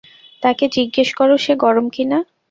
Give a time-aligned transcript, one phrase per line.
[0.43, 2.17] তাকে জিজ্ঞেস কর সে গরম কিনা।